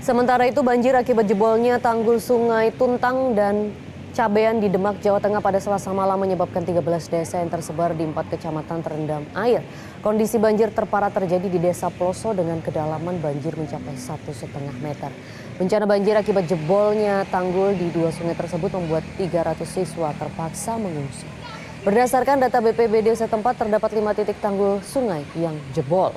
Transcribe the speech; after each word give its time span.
Sementara 0.00 0.48
itu 0.48 0.64
banjir 0.64 0.96
akibat 0.96 1.28
jebolnya 1.28 1.76
tanggul 1.76 2.16
sungai 2.16 2.72
Tuntang 2.72 3.36
dan 3.36 3.68
Cabean 4.16 4.56
di 4.56 4.72
Demak, 4.72 4.96
Jawa 5.04 5.20
Tengah 5.20 5.44
pada 5.44 5.60
selasa 5.60 5.92
malam 5.92 6.16
menyebabkan 6.16 6.64
13 6.64 6.80
desa 7.12 7.36
yang 7.36 7.52
tersebar 7.52 7.92
di 7.92 8.08
empat 8.08 8.32
kecamatan 8.32 8.80
terendam 8.80 9.28
air. 9.36 9.60
Kondisi 10.00 10.40
banjir 10.40 10.72
terparah 10.72 11.12
terjadi 11.12 11.44
di 11.44 11.60
desa 11.60 11.92
Ploso 11.92 12.32
dengan 12.32 12.64
kedalaman 12.64 13.20
banjir 13.20 13.52
mencapai 13.52 13.92
satu 14.00 14.32
setengah 14.32 14.72
meter. 14.80 15.12
Bencana 15.60 15.84
banjir 15.84 16.16
akibat 16.16 16.48
jebolnya 16.48 17.28
tanggul 17.28 17.76
di 17.76 17.92
dua 17.92 18.08
sungai 18.08 18.32
tersebut 18.32 18.72
membuat 18.72 19.04
300 19.20 19.68
siswa 19.68 20.16
terpaksa 20.16 20.80
mengungsi. 20.80 21.28
Berdasarkan 21.84 22.40
data 22.40 22.64
BPBD 22.64 23.12
setempat 23.20 23.68
terdapat 23.68 23.92
lima 23.92 24.16
titik 24.16 24.40
tanggul 24.40 24.80
sungai 24.80 25.28
yang 25.36 25.60
jebol. 25.76 26.16